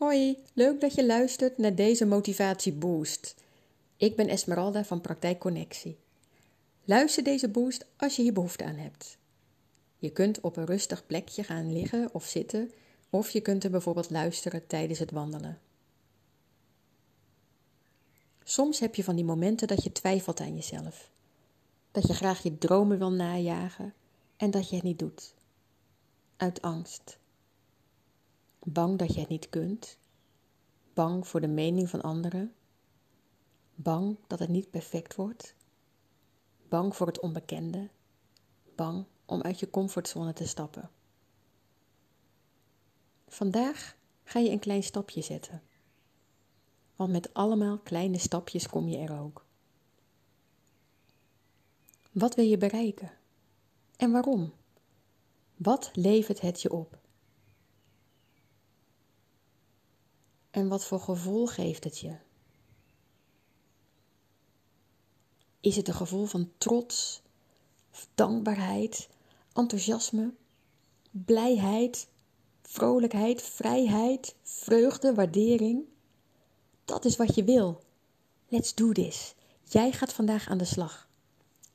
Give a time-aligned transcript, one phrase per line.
[0.00, 3.34] Hoi, leuk dat je luistert naar deze motivatieboost.
[3.96, 5.98] Ik ben Esmeralda van Praktijk Connectie.
[6.84, 9.18] Luister deze boost als je hier behoefte aan hebt.
[9.98, 12.70] Je kunt op een rustig plekje gaan liggen of zitten,
[13.10, 15.58] of je kunt er bijvoorbeeld luisteren tijdens het wandelen.
[18.44, 21.10] Soms heb je van die momenten dat je twijfelt aan jezelf.
[21.90, 23.94] Dat je graag je dromen wil najagen
[24.36, 25.34] en dat je het niet doet.
[26.36, 27.18] Uit angst.
[28.64, 29.98] Bang dat je het niet kunt.
[30.94, 32.54] Bang voor de mening van anderen.
[33.74, 35.54] Bang dat het niet perfect wordt.
[36.68, 37.88] Bang voor het onbekende.
[38.74, 40.90] Bang om uit je comfortzone te stappen.
[43.28, 45.62] Vandaag ga je een klein stapje zetten.
[46.96, 49.44] Want met allemaal kleine stapjes kom je er ook.
[52.12, 53.12] Wat wil je bereiken?
[53.96, 54.52] En waarom?
[55.56, 56.99] Wat levert het je op?
[60.50, 62.16] En wat voor gevoel geeft het je?
[65.60, 67.22] Is het een gevoel van trots,
[68.14, 69.08] dankbaarheid,
[69.52, 70.34] enthousiasme,
[71.10, 72.08] blijheid,
[72.62, 75.84] vrolijkheid, vrijheid, vreugde, waardering?
[76.84, 77.82] Dat is wat je wil.
[78.48, 79.34] Let's do this.
[79.64, 81.08] Jij gaat vandaag aan de slag.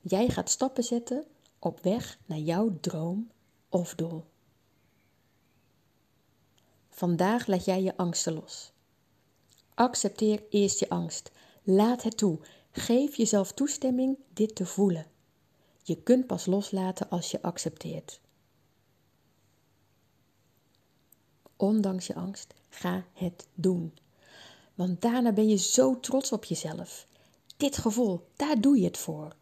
[0.00, 1.24] Jij gaat stappen zetten
[1.58, 3.30] op weg naar jouw droom
[3.68, 4.24] of doel.
[6.96, 8.72] Vandaag laat jij je angsten los.
[9.74, 11.30] Accepteer eerst je angst.
[11.62, 12.38] Laat het toe.
[12.72, 15.06] Geef jezelf toestemming dit te voelen.
[15.82, 18.20] Je kunt pas loslaten als je accepteert.
[21.56, 23.94] Ondanks je angst, ga het doen.
[24.74, 27.06] Want daarna ben je zo trots op jezelf.
[27.56, 29.36] Dit gevoel, daar doe je het voor.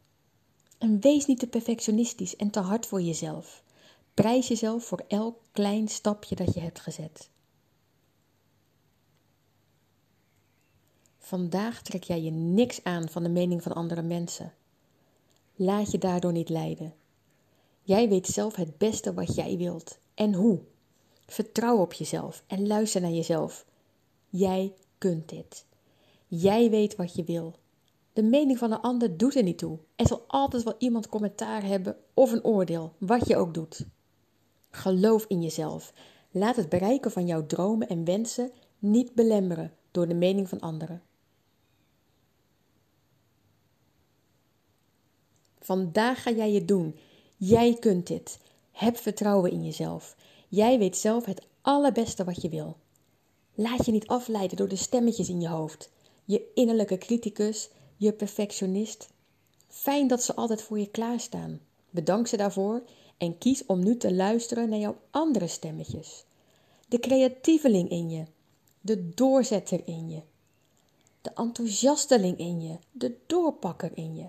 [0.79, 3.63] En wees niet te perfectionistisch en te hard voor jezelf.
[4.15, 7.33] Prijs jezelf voor elk klein stapje dat je hebt gezet.
[11.25, 14.53] Vandaag trek jij je niks aan van de mening van andere mensen.
[15.55, 16.95] Laat je daardoor niet leiden.
[17.83, 20.61] Jij weet zelf het beste wat jij wilt en hoe.
[21.27, 23.67] Vertrouw op jezelf en luister naar jezelf.
[24.29, 25.67] Jij kunt dit.
[26.27, 27.55] Jij weet wat je wil.
[28.13, 29.79] De mening van een ander doet er niet toe.
[29.97, 33.87] Er zal altijd wel iemand commentaar hebben of een oordeel, wat je ook doet.
[34.71, 35.93] Geloof in jezelf.
[36.31, 41.03] Laat het bereiken van jouw dromen en wensen niet belemmeren door de mening van anderen.
[45.65, 46.97] Vandaag ga jij het doen.
[47.37, 48.39] Jij kunt dit.
[48.71, 50.17] Heb vertrouwen in jezelf.
[50.49, 52.77] Jij weet zelf het allerbeste wat je wil.
[53.55, 55.91] Laat je niet afleiden door de stemmetjes in je hoofd.
[56.25, 59.09] Je innerlijke criticus, je perfectionist.
[59.69, 61.61] Fijn dat ze altijd voor je klaarstaan.
[61.91, 62.83] Bedank ze daarvoor
[63.19, 66.25] en kies om nu te luisteren naar jouw andere stemmetjes.
[66.89, 68.25] De creatieveling in je,
[68.81, 70.23] de doorzetter in je,
[71.21, 74.29] de enthousiasteling in je, de doorpakker in je.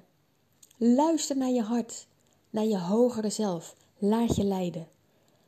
[0.77, 2.07] Luister naar je hart,
[2.49, 3.75] naar je hogere zelf.
[3.97, 4.87] Laat je leiden.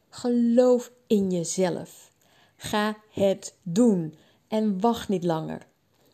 [0.09, 2.11] Geloof in jezelf.
[2.57, 4.15] Ga het doen
[4.47, 5.67] en wacht niet langer.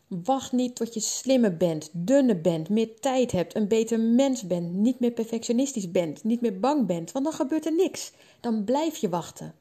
[0.06, 4.72] Wacht niet tot je slimmer bent, dunner bent, meer tijd hebt, een beter mens bent,
[4.72, 8.12] niet meer perfectionistisch bent, niet meer bang bent, want dan gebeurt er niks.
[8.40, 9.54] Dan blijf je wachten.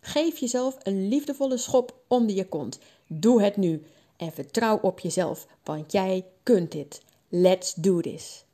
[0.00, 2.78] Geef jezelf een liefdevolle schop onder je kont.
[3.06, 3.82] Doe het nu
[4.16, 7.02] en vertrouw op jezelf, want jij kunt dit.
[7.28, 8.46] Let's do this.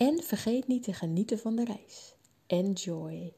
[0.00, 2.14] En vergeet niet te genieten van de reis.
[2.46, 3.32] Enjoy.